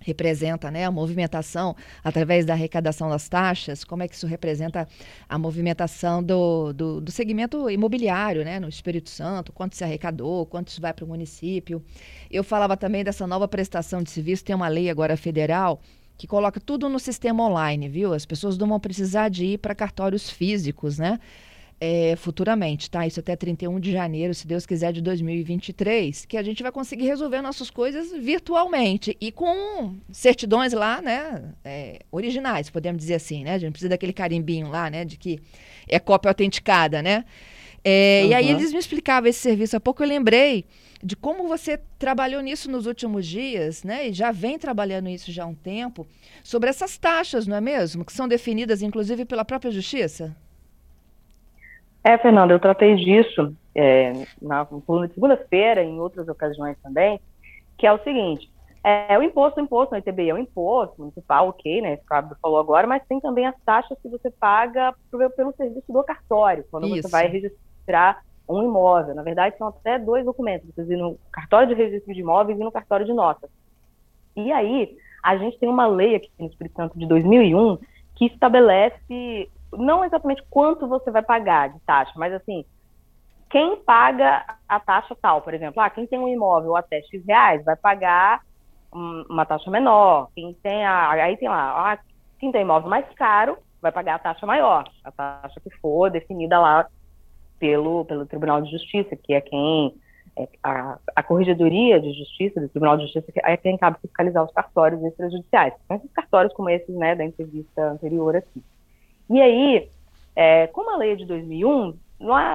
representa 0.03 0.69
né, 0.69 0.85
a 0.85 0.91
movimentação 0.91 1.75
através 2.03 2.45
da 2.45 2.53
arrecadação 2.53 3.09
das 3.09 3.27
taxas, 3.27 3.83
como 3.83 4.03
é 4.03 4.07
que 4.07 4.15
isso 4.15 4.27
representa 4.27 4.87
a 5.27 5.37
movimentação 5.37 6.21
do, 6.21 6.73
do, 6.73 7.01
do 7.01 7.11
segmento 7.11 7.69
imobiliário 7.69 8.43
né, 8.43 8.59
no 8.59 8.67
Espírito 8.69 9.09
Santo, 9.09 9.51
quanto 9.51 9.75
se 9.75 9.83
arrecadou, 9.83 10.45
quanto 10.45 10.67
isso 10.67 10.81
vai 10.81 10.93
para 10.93 11.05
o 11.05 11.07
município. 11.07 11.83
Eu 12.29 12.43
falava 12.43 12.77
também 12.77 13.03
dessa 13.03 13.25
nova 13.25 13.47
prestação 13.47 14.03
de 14.03 14.11
serviço, 14.11 14.43
tem 14.43 14.55
uma 14.55 14.67
lei 14.67 14.89
agora 14.89 15.17
federal 15.17 15.81
que 16.17 16.27
coloca 16.27 16.59
tudo 16.59 16.87
no 16.87 16.99
sistema 16.99 17.43
online, 17.43 17.89
viu? 17.89 18.13
As 18.13 18.25
pessoas 18.25 18.57
não 18.57 18.67
vão 18.67 18.79
precisar 18.79 19.29
de 19.29 19.45
ir 19.45 19.57
para 19.57 19.73
cartórios 19.73 20.29
físicos, 20.29 20.97
né? 20.99 21.19
É, 21.85 22.15
futuramente, 22.15 22.89
tá? 22.89 23.05
Isso 23.05 23.19
até 23.19 23.35
31 23.35 23.77
de 23.77 23.91
janeiro, 23.91 24.33
se 24.33 24.47
Deus 24.47 24.65
quiser, 24.65 24.93
de 24.93 25.01
2023, 25.01 26.25
que 26.25 26.37
a 26.37 26.41
gente 26.41 26.63
vai 26.63 26.71
conseguir 26.71 27.05
resolver 27.07 27.41
nossas 27.41 27.69
coisas 27.69 28.13
virtualmente 28.13 29.17
e 29.19 29.33
com 29.33 29.97
certidões 30.09 30.71
lá, 30.71 31.01
né? 31.01 31.43
É, 31.61 31.99
originais, 32.09 32.69
podemos 32.69 33.01
dizer 33.01 33.15
assim, 33.15 33.43
né? 33.43 33.55
A 33.55 33.57
gente 33.57 33.71
precisa 33.71 33.89
daquele 33.89 34.13
carimbinho 34.13 34.69
lá, 34.69 34.89
né? 34.89 35.03
De 35.03 35.17
que 35.17 35.41
é 35.85 35.99
cópia 35.99 36.29
autenticada, 36.29 37.01
né? 37.01 37.25
É, 37.83 38.21
uhum. 38.23 38.29
E 38.29 38.33
aí 38.33 38.49
eles 38.49 38.71
me 38.71 38.79
explicavam 38.79 39.29
esse 39.29 39.41
serviço. 39.41 39.75
Há 39.75 39.79
pouco 39.81 40.01
eu 40.03 40.07
lembrei 40.07 40.63
de 41.03 41.17
como 41.17 41.49
você 41.49 41.77
trabalhou 41.99 42.41
nisso 42.41 42.71
nos 42.71 42.85
últimos 42.85 43.27
dias, 43.27 43.83
né? 43.83 44.07
E 44.07 44.13
já 44.13 44.31
vem 44.31 44.57
trabalhando 44.57 45.09
isso 45.09 45.33
já 45.33 45.43
há 45.43 45.47
um 45.47 45.53
tempo, 45.53 46.07
sobre 46.45 46.69
essas 46.69 46.97
taxas, 46.97 47.45
não 47.45 47.57
é 47.57 47.61
mesmo? 47.61 48.05
Que 48.05 48.13
são 48.13 48.25
definidas, 48.25 48.81
inclusive, 48.81 49.25
pela 49.25 49.43
própria 49.43 49.69
justiça. 49.69 50.33
É, 52.03 52.17
Fernanda, 52.17 52.53
eu 52.53 52.59
tratei 52.59 52.95
disso 52.95 53.55
é, 53.73 54.11
na 54.41 54.65
segunda-feira, 55.13 55.81
em 55.83 55.99
outras 55.99 56.27
ocasiões 56.27 56.77
também, 56.81 57.19
que 57.77 57.87
é 57.87 57.93
o 57.93 58.03
seguinte, 58.03 58.51
é, 58.83 59.17
o 59.17 59.23
imposto, 59.23 59.61
o 59.61 59.63
imposto 59.63 59.93
no 59.93 59.99
ITBI 59.99 60.29
é 60.29 60.33
um 60.33 60.39
imposto 60.39 60.99
municipal, 60.99 61.47
ok, 61.47 61.81
né, 61.81 61.93
esse 61.93 62.05
Fábio 62.05 62.35
falou 62.41 62.59
agora, 62.59 62.85
mas 62.85 63.01
tem 63.07 63.19
também 63.21 63.45
as 63.45 63.55
taxas 63.65 63.97
que 64.01 64.09
você 64.09 64.29
paga 64.29 64.93
pelo, 65.09 65.29
pelo 65.29 65.53
serviço 65.53 65.91
do 65.91 66.03
cartório, 66.03 66.65
quando 66.69 66.87
Isso. 66.87 67.03
você 67.03 67.07
vai 67.07 67.27
registrar 67.27 68.21
um 68.47 68.61
imóvel. 68.61 69.15
Na 69.15 69.23
verdade, 69.23 69.57
são 69.57 69.67
até 69.67 69.97
dois 69.97 70.25
documentos, 70.25 70.69
você 70.75 70.93
ir 70.93 70.97
no 70.97 71.17
cartório 71.31 71.69
de 71.69 71.73
registro 71.73 72.13
de 72.13 72.19
imóveis 72.19 72.59
e 72.59 72.63
no 72.63 72.71
cartório 72.71 73.05
de 73.05 73.13
notas. 73.13 73.49
E 74.35 74.51
aí, 74.51 74.97
a 75.23 75.37
gente 75.37 75.57
tem 75.57 75.69
uma 75.69 75.87
lei 75.87 76.15
aqui 76.15 76.29
no 76.37 76.47
Espírito 76.47 76.75
Santo 76.75 76.99
de 76.99 77.07
2001 77.07 77.77
que 78.15 78.25
estabelece 78.25 79.49
não 79.77 80.03
exatamente 80.03 80.43
quanto 80.49 80.87
você 80.87 81.11
vai 81.11 81.21
pagar 81.21 81.69
de 81.69 81.79
taxa, 81.81 82.11
mas 82.15 82.33
assim, 82.33 82.65
quem 83.49 83.77
paga 83.77 84.43
a 84.67 84.79
taxa 84.79 85.15
tal, 85.21 85.41
por 85.41 85.53
exemplo, 85.53 85.81
ah, 85.81 85.89
quem 85.89 86.07
tem 86.07 86.19
um 86.19 86.27
imóvel 86.27 86.75
até 86.75 87.01
X 87.03 87.23
reais 87.25 87.63
vai 87.63 87.75
pagar 87.75 88.41
uma 88.91 89.45
taxa 89.45 89.71
menor, 89.71 90.29
quem 90.35 90.53
tem 90.61 90.85
a, 90.85 91.11
aí 91.11 91.37
tem 91.37 91.49
lá, 91.49 91.93
ah, 91.93 91.99
quem 92.39 92.51
tem 92.51 92.61
imóvel 92.61 92.89
mais 92.89 93.05
caro 93.15 93.57
vai 93.81 93.91
pagar 93.91 94.15
a 94.15 94.19
taxa 94.19 94.45
maior, 94.45 94.89
a 95.03 95.11
taxa 95.11 95.59
que 95.59 95.69
for 95.77 96.09
definida 96.09 96.59
lá 96.59 96.87
pelo, 97.59 98.05
pelo 98.05 98.25
Tribunal 98.25 98.61
de 98.61 98.71
Justiça, 98.71 99.15
que 99.15 99.33
é 99.33 99.41
quem 99.41 99.93
é, 100.35 100.47
a, 100.63 100.97
a 101.15 101.23
Corregedoria 101.23 101.99
de 101.99 102.11
Justiça 102.13 102.59
do 102.59 102.69
Tribunal 102.69 102.97
de 102.97 103.03
Justiça 103.03 103.31
é 103.43 103.55
quem 103.55 103.77
cabe 103.77 103.97
fiscalizar 104.01 104.43
os 104.43 104.51
cartórios 104.51 105.03
extrajudiciais. 105.03 105.73
São 105.87 105.97
esses 105.97 106.11
cartórios 106.11 106.53
como 106.53 106.69
esses, 106.69 106.95
né, 106.95 107.15
da 107.15 107.23
entrevista 107.23 107.91
anterior 107.91 108.35
aqui. 108.35 108.63
E 109.29 109.41
aí, 109.41 109.89
é, 110.35 110.67
como 110.67 110.91
a 110.91 110.97
lei 110.97 111.13
é 111.13 111.15
de 111.15 111.25
2001, 111.25 111.97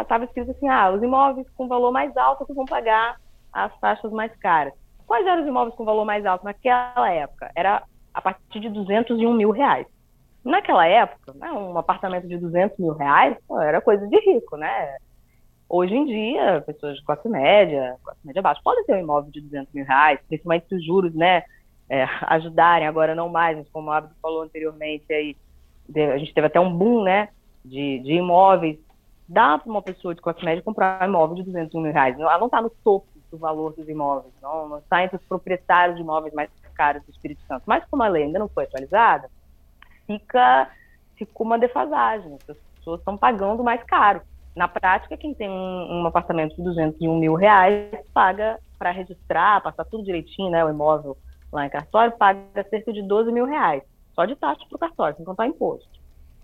estava 0.02 0.24
escrito 0.24 0.50
assim, 0.50 0.68
ah, 0.68 0.90
os 0.90 1.02
imóveis 1.02 1.48
com 1.50 1.68
valor 1.68 1.92
mais 1.92 2.16
alto 2.16 2.46
que 2.46 2.52
vão 2.52 2.64
pagar 2.64 3.16
as 3.52 3.78
taxas 3.80 4.12
mais 4.12 4.34
caras. 4.36 4.72
Quais 5.06 5.26
eram 5.26 5.42
os 5.42 5.48
imóveis 5.48 5.74
com 5.74 5.84
valor 5.84 6.04
mais 6.04 6.24
alto 6.26 6.44
naquela 6.44 7.10
época? 7.10 7.50
Era 7.54 7.82
a 8.12 8.20
partir 8.20 8.60
de 8.60 8.68
201 8.68 9.32
mil 9.32 9.50
reais. 9.50 9.86
Naquela 10.44 10.86
época, 10.86 11.32
né, 11.34 11.50
um 11.52 11.76
apartamento 11.76 12.26
de 12.26 12.38
200 12.38 12.78
mil 12.78 12.92
reais 12.92 13.36
pô, 13.46 13.60
era 13.60 13.80
coisa 13.80 14.06
de 14.06 14.18
rico, 14.20 14.56
né? 14.56 14.96
Hoje 15.68 15.94
em 15.94 16.06
dia, 16.06 16.62
pessoas 16.66 16.96
de 16.96 17.04
classe 17.04 17.28
média, 17.28 17.96
classe 18.02 18.20
média 18.24 18.40
baixa, 18.40 18.60
podem 18.64 18.84
ter 18.84 18.94
um 18.94 19.00
imóvel 19.00 19.30
de 19.30 19.40
200 19.42 19.72
mil 19.74 19.84
reais, 19.84 20.18
principalmente 20.26 20.66
se 20.66 20.74
os 20.74 20.84
juros, 20.84 21.14
né, 21.14 21.42
é, 21.90 22.04
ajudarem, 22.28 22.88
agora 22.88 23.14
não 23.14 23.28
mais, 23.28 23.68
como 23.68 23.88
o 23.88 23.92
Abdo 23.92 24.14
falou 24.22 24.42
anteriormente 24.42 25.12
aí, 25.12 25.36
a 25.94 26.18
gente 26.18 26.34
teve 26.34 26.46
até 26.46 26.60
um 26.60 26.72
boom, 26.72 27.02
né, 27.02 27.28
de, 27.64 28.00
de 28.00 28.14
imóveis. 28.14 28.78
Dá 29.28 29.58
para 29.58 29.70
uma 29.70 29.82
pessoa 29.82 30.14
de 30.14 30.22
classe 30.22 30.44
média 30.44 30.62
comprar 30.62 31.02
um 31.02 31.08
imóvel 31.08 31.36
de 31.36 31.42
200 31.42 31.74
mil 31.74 31.92
reais. 31.92 32.18
Ela 32.18 32.38
não 32.38 32.46
está 32.46 32.62
no 32.62 32.70
topo 32.70 33.06
do 33.30 33.36
valor 33.36 33.74
dos 33.74 33.88
imóveis, 33.88 34.32
não, 34.40 34.78
está 34.78 35.04
entre 35.04 35.16
os 35.16 35.24
proprietários 35.24 35.96
de 35.96 36.02
imóveis 36.02 36.32
mais 36.32 36.50
caros 36.74 37.02
do 37.02 37.10
Espírito 37.10 37.42
Santo. 37.46 37.64
Mas 37.66 37.84
como 37.90 38.02
a 38.02 38.08
lei 38.08 38.22
ainda 38.22 38.38
não 38.38 38.48
foi 38.48 38.64
atualizada, 38.64 39.28
fica, 40.06 40.70
fica 41.16 41.42
uma 41.42 41.58
defasagem. 41.58 42.34
As 42.48 42.56
pessoas 42.76 43.00
estão 43.00 43.18
pagando 43.18 43.62
mais 43.64 43.82
caro. 43.82 44.22
Na 44.56 44.66
prática, 44.66 45.16
quem 45.16 45.34
tem 45.34 45.50
um, 45.50 46.00
um 46.00 46.06
apartamento 46.06 46.56
de 46.56 46.62
201 46.62 47.18
mil 47.18 47.34
reais 47.34 47.94
paga 48.14 48.58
para 48.78 48.92
registrar, 48.92 49.60
passar 49.60 49.84
tudo 49.84 50.04
direitinho, 50.04 50.50
né, 50.50 50.64
o 50.64 50.70
imóvel 50.70 51.16
lá 51.52 51.66
em 51.66 51.70
cartório, 51.70 52.16
paga 52.16 52.64
cerca 52.70 52.92
de 52.92 53.02
12 53.02 53.32
mil 53.32 53.44
reais, 53.44 53.82
só 54.18 54.24
de 54.24 54.34
taxa 54.34 54.64
para 54.68 54.74
o 54.74 54.78
cartório, 54.80 55.16
sem 55.16 55.24
contar 55.24 55.46
imposto. 55.46 55.88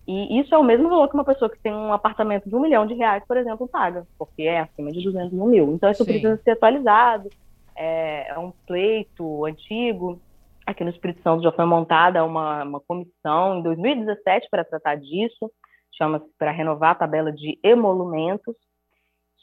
E 0.06 0.38
isso 0.38 0.54
é 0.54 0.58
o 0.58 0.62
mesmo 0.62 0.88
valor 0.88 1.08
que 1.08 1.14
uma 1.14 1.24
pessoa 1.24 1.50
que 1.50 1.58
tem 1.58 1.72
um 1.72 1.92
apartamento 1.92 2.48
de 2.48 2.54
um 2.54 2.60
milhão 2.60 2.86
de 2.86 2.94
reais, 2.94 3.24
por 3.26 3.36
exemplo, 3.36 3.66
paga, 3.66 4.06
porque 4.16 4.42
é 4.42 4.60
acima 4.60 4.92
de 4.92 5.02
201 5.02 5.46
mil. 5.46 5.72
Então, 5.72 5.90
isso 5.90 6.04
Sim. 6.04 6.12
precisa 6.12 6.40
ser 6.44 6.52
atualizado. 6.52 7.28
É, 7.74 8.28
é, 8.30 8.38
um 8.38 8.52
pleito 8.66 9.44
antigo. 9.44 10.20
Aqui 10.64 10.84
no 10.84 10.90
Espírito 10.90 11.20
Santo 11.22 11.42
já 11.42 11.50
foi 11.50 11.64
montada 11.64 12.24
uma, 12.24 12.62
uma 12.62 12.80
comissão 12.80 13.58
em 13.58 13.62
2017 13.62 14.48
para 14.50 14.64
tratar 14.64 14.94
disso, 14.94 15.50
chama-se 15.92 16.26
para 16.38 16.52
renovar 16.52 16.92
a 16.92 16.94
tabela 16.94 17.32
de 17.32 17.58
emolumentos. 17.62 18.54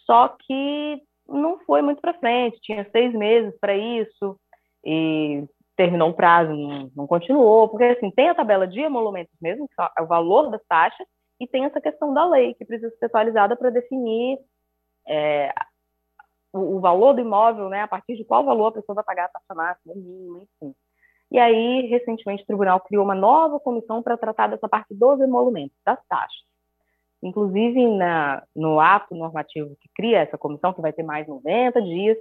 Só 0.05 0.29
que 0.29 1.01
não 1.27 1.59
foi 1.59 1.81
muito 1.81 2.01
para 2.01 2.13
frente, 2.13 2.59
tinha 2.61 2.87
seis 2.91 3.13
meses 3.13 3.53
para 3.59 3.75
isso, 3.75 4.39
e 4.83 5.43
terminou 5.81 6.09
o 6.09 6.13
prazo, 6.13 6.53
não, 6.53 6.91
não, 6.95 7.07
continuou, 7.07 7.67
porque 7.67 7.85
assim, 7.85 8.11
tem 8.11 8.29
a 8.29 8.35
tabela 8.35 8.67
de 8.67 8.79
emolumentos 8.79 9.33
mesmo, 9.41 9.67
que 9.67 9.73
é 9.97 10.01
o 10.03 10.05
valor 10.05 10.51
das 10.51 10.61
taxas, 10.67 11.07
e 11.39 11.47
tem 11.47 11.65
essa 11.65 11.81
questão 11.81 12.13
da 12.13 12.23
lei, 12.29 12.53
que 12.53 12.63
precisa 12.63 12.95
ser 12.99 13.05
atualizada 13.05 13.55
para 13.55 13.71
definir 13.71 14.37
é, 15.07 15.51
o, 16.53 16.77
o, 16.77 16.79
valor 16.79 17.13
do 17.13 17.21
imóvel, 17.21 17.67
né, 17.67 17.81
a 17.81 17.87
partir 17.87 18.15
de 18.15 18.23
qual 18.23 18.45
valor 18.45 18.67
a 18.67 18.71
pessoa 18.73 18.93
vai 18.93 19.03
pagar 19.03 19.25
a 19.25 19.29
taxa 19.29 19.55
máxima, 19.55 19.95
mínima, 19.95 20.43
enfim. 20.43 20.75
E 21.31 21.39
aí, 21.39 21.87
recentemente, 21.87 22.43
o 22.43 22.45
tribunal 22.45 22.79
criou 22.81 23.03
uma 23.03 23.15
nova 23.15 23.59
comissão 23.59 24.03
para 24.03 24.17
tratar 24.17 24.47
dessa 24.47 24.69
parte 24.69 24.93
dos 24.93 25.19
emolumentos, 25.19 25.75
das 25.83 25.97
taxas. 26.07 26.43
Inclusive, 27.23 27.87
na, 27.87 28.43
no 28.55 28.79
ato 28.79 29.15
normativo 29.15 29.75
que 29.81 29.89
cria 29.95 30.19
essa 30.19 30.37
comissão, 30.37 30.73
que 30.73 30.81
vai 30.81 30.93
ter 30.93 31.03
mais 31.03 31.27
90 31.27 31.81
dias, 31.81 32.17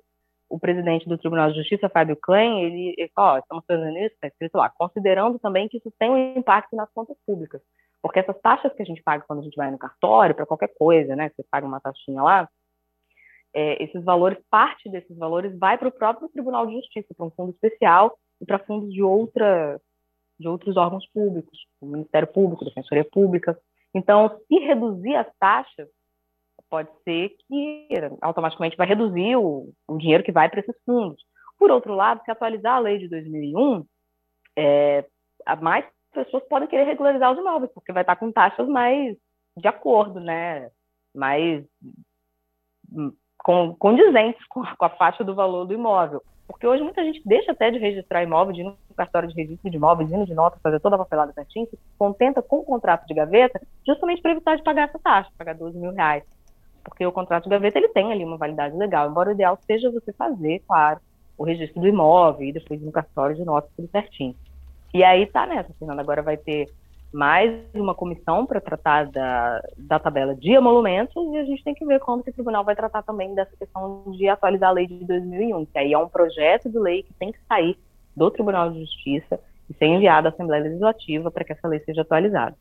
o 0.51 0.59
presidente 0.59 1.09
do 1.09 1.17
Tribunal 1.17 1.51
de 1.51 1.59
Justiça, 1.59 1.89
Fábio 1.89 2.17
Klein, 2.17 2.65
ele, 2.65 2.95
ele 2.99 3.11
falou, 3.15 3.37
oh, 3.37 3.39
estamos 3.39 3.65
fazendo 3.67 3.97
isso, 3.99 4.15
está 4.15 4.27
escrito 4.27 4.57
lá, 4.57 4.69
considerando 4.69 5.39
também 5.39 5.69
que 5.69 5.79
isso 5.79 5.93
tem 5.97 6.11
um 6.11 6.37
impacto 6.37 6.75
nas 6.75 6.93
contas 6.93 7.17
públicas. 7.25 7.63
Porque 8.03 8.19
essas 8.19 8.39
taxas 8.41 8.73
que 8.75 8.83
a 8.83 8.85
gente 8.85 9.03
paga 9.03 9.25
quando 9.27 9.39
a 9.39 9.43
gente 9.43 9.57
vai 9.57 9.71
no 9.71 9.79
cartório, 9.79 10.35
para 10.35 10.47
qualquer 10.47 10.75
coisa, 10.77 11.15
né, 11.15 11.31
você 11.31 11.45
paga 11.49 11.67
uma 11.67 11.81
taxinha 11.81 12.21
lá, 12.21 12.49
é, 13.55 13.83
esses 13.83 14.03
valores, 14.05 14.39
parte 14.51 14.89
desses 14.89 15.17
valores 15.17 15.57
vai 15.57 15.79
para 15.79 15.89
o 15.89 15.93
próprio 15.93 16.29
Tribunal 16.29 16.67
de 16.67 16.75
Justiça, 16.75 17.15
para 17.17 17.27
um 17.27 17.31
fundo 17.31 17.53
especial 17.53 18.19
e 18.41 18.45
para 18.45 18.59
fundos 18.59 18.93
de, 18.93 19.03
outra, 19.03 19.81
de 20.39 20.49
outros 20.49 20.77
órgãos 20.77 21.07
públicos, 21.13 21.59
o 21.81 21.87
Ministério 21.87 22.29
Público, 22.29 22.65
Defensoria 22.65 23.05
Pública. 23.05 23.57
Então, 23.95 24.41
se 24.49 24.59
reduzir 24.59 25.15
as 25.15 25.27
taxas, 25.39 25.89
pode 26.71 26.89
ser 27.05 27.31
que 27.47 27.89
automaticamente 28.23 28.77
vai 28.77 28.87
reduzir 28.87 29.37
o, 29.37 29.69
o 29.89 29.99
dinheiro 29.99 30.23
que 30.23 30.33
vai 30.33 30.49
para 30.49 30.61
esses 30.61 30.77
fundos. 30.87 31.21
Por 31.59 31.71
outro 31.71 31.95
lado, 31.95 32.23
se 32.25 32.31
atualizar 32.31 32.77
a 32.77 32.79
lei 32.79 32.99
de 32.99 33.09
2001, 33.09 33.85
é, 34.57 35.05
mais 35.61 35.85
pessoas 36.13 36.43
podem 36.45 36.69
querer 36.69 36.85
regularizar 36.85 37.33
os 37.33 37.39
imóveis, 37.39 37.71
porque 37.75 37.93
vai 37.93 38.03
estar 38.03 38.17
com 38.17 38.33
taxas 38.33 38.69
mais 38.69 39.17
de 39.57 39.69
acordo, 39.69 40.21
né? 40.21 40.71
Mais 41.15 41.65
hum, 42.91 43.13
condizentes 43.79 44.45
com, 44.47 44.63
a 44.81 44.89
faixa 44.91 45.25
do 45.25 45.35
valor 45.35 45.67
do 45.67 45.75
imóvel. 45.75 46.23
Porque 46.47 46.67
hoje 46.67 46.83
muita 46.83 47.05
gente 47.05 47.23
deixa 47.25 47.53
até 47.53 47.71
de 47.71 47.79
registrar 47.79 48.23
imóvel, 48.23 48.53
de 48.53 48.61
ir 48.61 48.65
no 48.65 48.77
cartório 48.97 49.29
de 49.29 49.35
registro 49.35 49.71
de 49.71 49.77
imóveis, 49.77 50.11
indo 50.11 50.27
de 50.27 50.35
nota, 50.35 50.59
fazer 50.63 50.81
toda 50.81 50.97
a 50.97 50.99
papelada 50.99 51.33
certinho, 51.33 51.67
se 51.67 51.79
contenta 51.97 52.43
com 52.43 52.59
o 52.59 52.65
contrato 52.65 53.07
de 53.07 53.15
gaveta, 53.15 53.61
justamente 53.87 54.21
para 54.21 54.33
evitar 54.33 54.57
de 54.57 54.63
pagar 54.63 54.89
essa 54.89 54.99
taxa, 54.99 55.31
pagar 55.39 55.55
12 55.55 55.79
mil 55.79 55.93
reais 55.93 56.25
porque 56.83 57.05
o 57.07 57.13
contrato 57.13 57.45
de 57.45 57.51
gaveta 57.51 57.79
ele 57.79 57.89
tem 57.89 58.13
ali 58.13 58.25
uma 58.25 58.37
validade 58.37 58.77
legal, 58.77 59.09
embora 59.09 59.31
o 59.31 59.33
ideal 59.33 59.59
seja 59.67 59.91
você 59.91 60.13
fazer, 60.13 60.63
claro, 60.67 61.01
o 61.37 61.45
registro 61.45 61.81
do 61.81 61.89
imóvel 61.89 62.47
e 62.47 62.53
depois 62.53 62.81
no 62.81 62.93
cartório 62.93 63.37
de 63.37 63.45
notas 63.45 63.71
tudo 63.77 63.89
certinho. 63.91 64.35
E 64.93 65.05
aí 65.05 65.27
tá 65.27 65.47
nessa, 65.47 65.73
Fernanda, 65.79 66.03
agora 66.03 66.23
vai 66.23 66.37
ter 66.37 66.69
mais 67.13 67.53
uma 67.75 67.95
comissão 67.95 68.47
para 68.47 68.61
tratar 68.61 69.07
da, 69.07 69.63
da 69.77 69.99
tabela 69.99 70.35
de 70.35 70.53
emolumentos 70.53 71.33
e 71.33 71.39
a 71.39 71.45
gente 71.45 71.65
tem 71.65 71.75
que 71.75 71.85
ver 71.85 71.99
como 72.01 72.23
que 72.23 72.31
o 72.31 72.33
tribunal 72.33 72.65
vai 72.65 72.77
tratar 72.77 73.03
também 73.03 73.35
dessa 73.35 73.57
questão 73.57 74.05
de 74.07 74.29
atualizar 74.29 74.71
a 74.71 74.73
lei 74.73 74.87
de 74.87 75.05
2001, 75.05 75.67
que 75.67 75.79
aí 75.79 75.93
é 75.93 75.99
um 75.99 76.09
projeto 76.09 76.69
de 76.69 76.79
lei 76.79 77.03
que 77.03 77.13
tem 77.15 77.33
que 77.33 77.39
sair 77.49 77.77
do 78.17 78.31
Tribunal 78.31 78.71
de 78.71 78.81
Justiça 78.81 79.41
e 79.69 79.75
ser 79.75 79.87
enviado 79.87 80.29
à 80.29 80.31
Assembleia 80.31 80.63
Legislativa 80.65 81.31
para 81.31 81.45
que 81.45 81.53
essa 81.53 81.67
lei 81.67 81.81
seja 81.81 82.03
atualizada. 82.03 82.57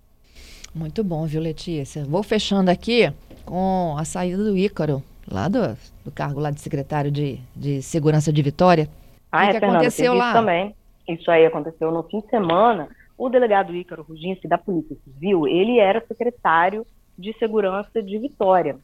Muito 0.73 1.03
bom, 1.03 1.25
viu, 1.25 1.41
Letícia? 1.41 2.05
Vou 2.05 2.21
fechando 2.21 2.69
aqui 2.69 3.11
com 3.45 3.95
a 3.97 4.05
saída 4.05 4.43
do 4.43 4.55
Ícaro, 4.55 5.01
lá 5.29 5.47
do, 5.47 5.75
do 6.05 6.11
cargo 6.11 6.39
lá 6.39 6.51
de 6.51 6.61
secretário 6.61 7.11
de, 7.11 7.39
de 7.55 7.81
Segurança 7.81 8.31
de 8.31 8.41
Vitória. 8.41 8.87
Ah, 9.31 9.37
o 9.37 9.49
que, 9.49 9.57
é, 9.57 9.59
que 9.59 9.65
aconteceu 9.65 10.13
lá? 10.13 10.33
também. 10.33 10.75
Isso 11.07 11.29
aí 11.31 11.45
aconteceu 11.45 11.91
no 11.91 12.03
fim 12.03 12.19
de 12.19 12.29
semana. 12.29 12.87
O 13.17 13.29
delegado 13.29 13.75
Ícaro 13.75 14.03
Ruginski, 14.03 14.47
da 14.47 14.57
Polícia 14.57 14.95
Civil, 15.03 15.47
ele 15.47 15.79
era 15.79 16.05
secretário 16.07 16.85
de 17.17 17.33
Segurança 17.37 18.01
de 18.01 18.17
Vitória, 18.17 18.77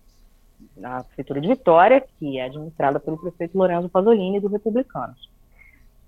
na 0.76 1.04
Prefeitura 1.04 1.40
de 1.40 1.48
Vitória, 1.48 2.04
que 2.20 2.38
é 2.38 2.46
administrada 2.46 3.00
pelo 3.00 3.18
prefeito 3.18 3.58
Lorenzo 3.58 3.88
Pasolini, 3.88 4.40
do 4.40 4.48
Republicanos. 4.48 5.30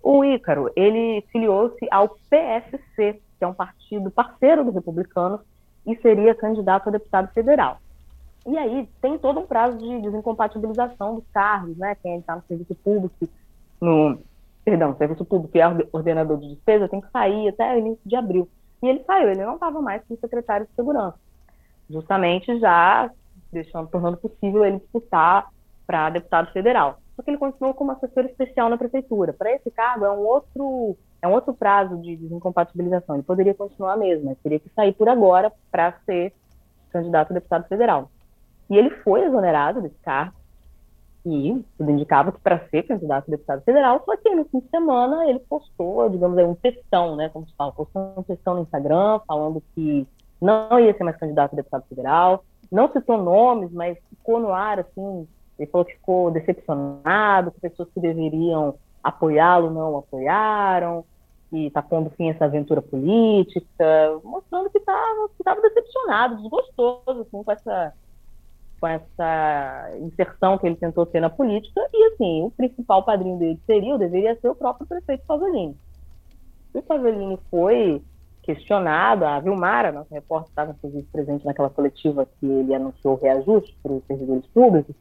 O 0.02 0.26
Ícaro, 0.26 0.72
ele 0.76 1.24
filiou-se 1.32 1.88
ao 1.92 2.18
PSC, 2.30 3.22
que 3.38 3.44
é 3.44 3.48
um 3.48 3.54
partido 3.54 4.10
parceiro 4.10 4.66
do 4.66 4.72
Republicanos, 4.72 5.40
e 5.88 5.96
seria 5.98 6.36
candidato 6.36 6.89
a 6.89 6.91
deputado 6.91 7.34
federal. 7.34 7.79
E 8.46 8.58
aí 8.58 8.88
tem 9.01 9.17
todo 9.17 9.39
um 9.39 9.48
prazo 9.48 9.77
de 9.77 10.01
desincompatibilização 10.01 11.15
dos 11.15 11.24
cargos, 11.34 11.77
né? 11.77 11.96
Quem 11.96 12.20
está 12.20 12.36
no 12.36 12.44
serviço 12.48 12.75
público, 12.75 13.27
no 13.82 14.20
perdão, 14.63 14.96
serviço 14.98 15.24
público 15.24 15.58
e 15.58 15.62
ordenador 15.94 16.38
de 16.38 16.50
despesa 16.50 16.89
tem 16.89 17.00
que 17.00 17.10
sair 17.10 17.48
até 17.48 17.74
o 17.74 17.79
início 17.79 18.01
de 18.06 18.15
abril. 18.15 18.50
E 18.84 18.88
ele 18.88 19.03
saiu, 19.06 19.29
ele 19.29 19.44
não 19.44 19.56
estava 19.56 19.82
mais 19.82 20.03
como 20.06 20.20
secretário 20.20 20.65
de 20.65 20.74
segurança, 20.75 21.17
justamente 21.89 22.60
já 22.60 23.10
deixando, 23.51 23.89
tornando 23.89 24.17
possível 24.17 24.65
ele 24.65 24.79
disputar 24.79 25.48
para 25.86 26.10
deputado 26.10 26.51
federal. 26.51 27.00
Só 27.18 27.24
que 27.24 27.32
ele 27.32 27.40
continuou 27.40 27.74
como 27.74 27.92
assessor 27.92 28.26
especial 28.26 28.70
na 28.70 28.78
prefeitura. 28.78 29.34
Para 29.34 29.52
esse 29.52 29.72
cargo 29.72 30.06
é 30.06 30.12
um 30.12 30.20
outro 30.20 30.96
é 31.20 31.28
um 31.28 31.34
outro 31.34 31.52
prazo 31.52 31.98
de 31.98 32.16
desincompatibilização. 32.16 33.16
Ele 33.16 33.24
poderia 33.24 33.56
continuar 33.56 33.98
mesmo, 33.98 34.26
mas 34.26 34.38
teria 34.38 34.60
que 34.60 34.70
sair 34.70 34.94
por 34.94 35.10
agora 35.10 35.52
para 35.72 35.94
ser 36.06 36.32
candidato 36.92 37.32
a 37.32 37.34
deputado 37.34 37.68
federal. 37.68 38.12
E 38.70 38.78
ele 38.78 38.92
foi 39.02 39.24
exonerado 39.24 39.82
desse 39.82 39.98
cargo, 40.04 40.34
e 41.26 41.66
tudo 41.78 41.92
indicava 41.92 42.32
que 42.32 42.40
para 42.40 42.68
ser 42.70 42.84
candidato 42.84 43.28
a 43.28 43.32
deputado 43.32 43.64
federal, 43.64 44.02
só 44.06 44.16
que 44.16 44.30
no 44.34 44.46
fim 44.46 44.60
de 44.60 44.70
semana 44.70 45.28
ele 45.28 45.40
postou, 45.40 46.08
digamos 46.10 46.38
aí, 46.38 46.46
um 46.46 46.56
textão, 46.56 47.16
né, 47.16 47.30
como 47.30 47.48
se 47.48 47.56
fala, 47.56 47.72
postou 47.72 48.14
um 48.16 48.24
textão 48.24 48.56
no 48.56 48.62
Instagram 48.62 49.20
falando 49.28 49.62
que 49.74 50.08
não 50.40 50.80
ia 50.80 50.96
ser 50.96 51.04
mais 51.04 51.18
candidato 51.18 51.54
a 51.54 51.56
deputado 51.56 51.84
federal, 51.90 52.46
não 52.72 52.92
citou 52.92 53.18
nomes, 53.18 53.72
mas 53.72 53.98
ficou 54.10 54.40
no 54.40 54.54
ar, 54.54 54.80
assim, 54.80 55.28
ele 55.58 55.70
falou 55.70 55.86
que 55.86 55.94
ficou 55.94 56.32
decepcionado, 56.32 57.52
que 57.52 57.62
pessoas 57.62 57.90
que 57.94 58.00
deveriam 58.00 58.76
apoiá-lo 59.04 59.70
não 59.70 59.98
apoiaram, 59.98 61.06
e 61.52 61.68
está 61.68 61.82
pondo 61.82 62.10
fim 62.12 62.30
a 62.30 62.34
essa 62.34 62.46
aventura 62.46 62.82
política, 62.82 64.20
mostrando 64.24 64.70
que 64.70 64.78
estava 64.78 65.30
que 65.38 65.44
tava 65.44 65.62
decepcionado, 65.62 66.38
desgostoso 66.38 67.22
assim, 67.22 67.44
com, 67.44 67.52
essa, 67.52 67.94
com 68.80 68.88
essa 68.88 69.92
inserção 70.02 70.58
que 70.58 70.68
ele 70.68 70.76
tentou 70.76 71.06
ter 71.06 71.22
na 71.22 71.30
política. 71.30 71.80
E 71.94 72.14
assim, 72.14 72.44
o 72.44 72.52
principal 72.52 73.04
padrinho 73.04 73.38
dele 73.38 73.60
seria, 73.66 73.94
ou 73.94 74.00
deveria 74.00 74.36
ser 74.40 74.50
o 74.50 74.56
próprio 74.56 74.88
prefeito 74.88 75.26
Pasolini. 75.26 75.76
o 76.74 76.82
Pasolini 76.82 77.40
foi 77.50 78.02
questionado, 78.44 79.26
a 79.26 79.40
Vilmara, 79.40 79.92
nossa 79.92 80.14
repórter, 80.14 80.50
estava 80.50 80.72
inclusive 80.72 81.04
presente 81.12 81.46
naquela 81.46 81.70
coletiva 81.70 82.26
que 82.40 82.46
ele 82.46 82.74
anunciou 82.74 83.16
reajuste 83.16 83.78
para 83.84 83.92
os 83.92 84.06
servidores 84.06 84.46
públicos, 84.48 84.96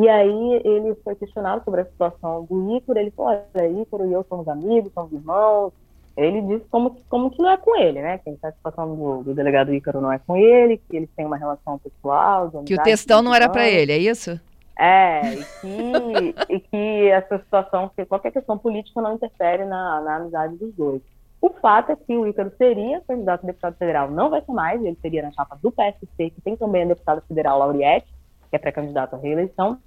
e 0.00 0.08
aí 0.08 0.62
ele 0.64 0.94
foi 1.04 1.14
questionado 1.14 1.62
sobre 1.62 1.82
a 1.82 1.84
situação 1.84 2.44
do 2.44 2.74
Ícaro, 2.76 2.98
ele 2.98 3.10
falou, 3.10 3.32
olha, 3.54 3.68
Ícaro 3.68 4.06
e 4.06 4.12
eu 4.12 4.24
somos 4.28 4.48
amigos, 4.48 4.90
somos 4.94 5.12
irmãos. 5.12 5.72
Ele 6.16 6.40
disse 6.42 6.64
como, 6.70 6.96
como 7.08 7.30
que 7.30 7.38
não 7.38 7.50
é 7.50 7.56
com 7.58 7.76
ele, 7.76 8.00
né? 8.00 8.18
Que 8.18 8.34
a 8.42 8.52
situação 8.52 8.94
do, 8.94 9.22
do 9.22 9.34
delegado 9.34 9.74
Ícaro 9.74 10.00
não 10.00 10.10
é 10.10 10.18
com 10.18 10.36
ele, 10.36 10.78
que 10.78 10.96
eles 10.96 11.10
têm 11.14 11.26
uma 11.26 11.36
relação 11.36 11.78
pessoal. 11.78 12.50
que 12.64 12.74
o 12.74 12.82
textão 12.82 13.20
não 13.20 13.34
era 13.34 13.48
para 13.48 13.68
ele, 13.68 13.92
é 13.92 13.98
isso? 13.98 14.40
É, 14.78 15.34
e 15.34 15.44
que, 15.60 16.54
e 16.54 16.60
que 16.60 17.08
essa 17.08 17.38
situação, 17.38 17.90
que 17.94 18.06
qualquer 18.06 18.32
questão 18.32 18.56
política 18.56 19.02
não 19.02 19.14
interfere 19.14 19.66
na, 19.66 20.00
na 20.00 20.16
amizade 20.16 20.56
dos 20.56 20.74
dois. 20.74 21.02
O 21.42 21.50
fato 21.50 21.92
é 21.92 21.96
que 21.96 22.16
o 22.16 22.26
Ícaro 22.26 22.50
seria 22.56 23.02
candidato 23.02 23.44
a 23.44 23.46
deputado 23.46 23.76
federal, 23.76 24.10
não 24.10 24.30
vai 24.30 24.40
ser 24.40 24.52
mais, 24.52 24.82
ele 24.82 24.96
seria 25.02 25.22
na 25.22 25.32
chapa 25.32 25.58
do 25.62 25.70
PSC, 25.70 26.30
que 26.30 26.40
tem 26.42 26.56
também 26.56 26.84
a 26.84 26.86
deputada 26.86 27.20
federal 27.28 27.58
Lauriette, 27.58 28.08
que 28.50 28.56
é 28.56 28.58
pré-candidato 28.58 29.14
à 29.14 29.18
reeleição, 29.18 29.78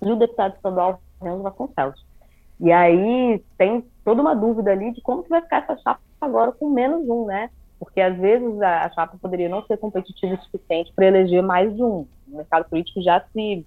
e 0.00 0.10
o 0.10 0.16
deputado 0.16 0.54
estadual 0.54 1.00
Renzo 1.22 1.42
Vasconcelos. 1.42 2.06
E 2.60 2.72
aí 2.72 3.42
tem 3.56 3.84
toda 4.04 4.20
uma 4.20 4.34
dúvida 4.34 4.72
ali 4.72 4.92
de 4.92 5.00
como 5.00 5.22
que 5.22 5.28
vai 5.28 5.42
ficar 5.42 5.58
essa 5.58 5.76
chapa 5.78 6.00
agora 6.20 6.52
com 6.52 6.68
menos 6.68 7.08
um, 7.08 7.26
né? 7.26 7.50
Porque 7.78 8.00
às 8.00 8.16
vezes 8.18 8.60
a, 8.60 8.90
chapa 8.90 9.16
poderia 9.20 9.48
não 9.48 9.64
ser 9.64 9.76
competitiva 9.78 10.34
o 10.34 10.42
suficiente 10.42 10.92
para 10.94 11.06
eleger 11.06 11.42
mais 11.42 11.72
um. 11.78 12.04
O 12.26 12.36
mercado 12.36 12.68
político 12.68 13.00
já 13.00 13.20
se, 13.32 13.64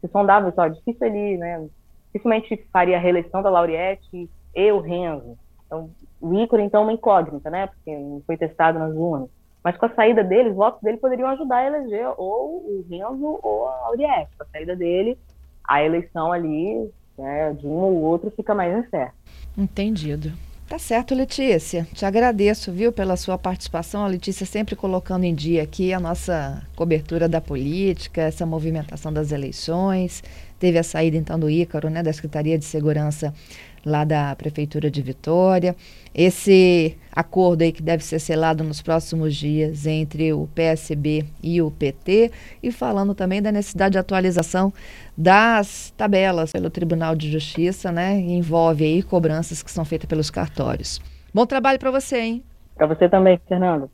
se 0.00 0.08
sondava, 0.08 0.52
só 0.52 0.68
difícil 0.68 1.06
ali, 1.06 1.38
né? 1.38 1.66
Dificilmente 2.06 2.68
faria 2.70 2.96
a 2.96 3.00
reeleição 3.00 3.42
da 3.42 3.48
Lauriette 3.48 4.28
e 4.54 4.72
o 4.72 4.80
Renzo. 4.80 5.38
Então, 5.66 5.90
o 6.20 6.34
Ícaro, 6.34 6.62
então, 6.62 6.82
é 6.82 6.84
uma 6.84 6.92
incógnita, 6.92 7.48
né? 7.48 7.66
Porque 7.66 7.96
não 7.96 8.22
foi 8.26 8.36
testado 8.36 8.78
nas 8.78 8.94
urnas. 8.94 9.30
Mas 9.62 9.78
com 9.78 9.86
a 9.86 9.94
saída 9.94 10.22
dele, 10.22 10.50
os 10.50 10.56
votos 10.56 10.82
dele 10.82 10.98
poderiam 10.98 11.28
ajudar 11.30 11.56
a 11.56 11.66
eleger 11.66 12.06
ou 12.18 12.58
o 12.58 12.84
Renzo 12.90 13.40
ou 13.42 13.66
a 13.66 13.80
Lauriette. 13.80 14.36
Com 14.36 14.42
a 14.44 14.46
saída 14.46 14.76
dele, 14.76 15.18
a 15.66 15.82
eleição 15.82 16.32
ali 16.32 16.90
né, 17.18 17.52
de 17.54 17.66
um 17.66 17.70
ou 17.70 18.02
outro 18.02 18.30
fica 18.30 18.54
mais 18.54 18.86
incerta. 18.86 19.14
Entendido. 19.56 20.32
Tá 20.68 20.78
certo, 20.78 21.14
Letícia. 21.14 21.86
Te 21.92 22.06
agradeço, 22.06 22.72
viu, 22.72 22.90
pela 22.90 23.16
sua 23.16 23.36
participação. 23.36 24.02
A 24.02 24.08
Letícia 24.08 24.46
sempre 24.46 24.74
colocando 24.74 25.24
em 25.24 25.34
dia 25.34 25.62
aqui 25.62 25.92
a 25.92 26.00
nossa 26.00 26.66
cobertura 26.74 27.28
da 27.28 27.40
política, 27.40 28.22
essa 28.22 28.46
movimentação 28.46 29.12
das 29.12 29.30
eleições. 29.30 30.24
Teve 30.58 30.78
a 30.78 30.82
saída, 30.82 31.18
então, 31.18 31.38
do 31.38 31.50
Ícaro, 31.50 31.90
né, 31.90 32.02
da 32.02 32.12
Secretaria 32.12 32.58
de 32.58 32.64
Segurança 32.64 33.34
lá 33.84 34.04
da 34.04 34.34
Prefeitura 34.36 34.90
de 34.90 35.02
Vitória. 35.02 35.74
Esse 36.14 36.96
acordo 37.12 37.62
aí 37.62 37.72
que 37.72 37.82
deve 37.82 38.04
ser 38.04 38.18
selado 38.18 38.64
nos 38.64 38.80
próximos 38.80 39.34
dias 39.34 39.86
entre 39.86 40.32
o 40.32 40.48
PSB 40.54 41.24
e 41.42 41.60
o 41.60 41.70
PT 41.70 42.30
e 42.62 42.72
falando 42.72 43.14
também 43.14 43.42
da 43.42 43.52
necessidade 43.52 43.92
de 43.92 43.98
atualização 43.98 44.72
das 45.16 45.92
tabelas 45.96 46.52
pelo 46.52 46.70
Tribunal 46.70 47.14
de 47.14 47.30
Justiça, 47.30 47.92
né? 47.92 48.18
Envolve 48.18 48.84
aí 48.84 49.02
cobranças 49.02 49.62
que 49.62 49.70
são 49.70 49.84
feitas 49.84 50.08
pelos 50.08 50.30
cartórios. 50.30 51.00
Bom 51.32 51.46
trabalho 51.46 51.78
para 51.78 51.90
você, 51.90 52.18
hein? 52.18 52.44
Para 52.76 52.86
você 52.86 53.08
também, 53.08 53.40
Fernando. 53.48 53.90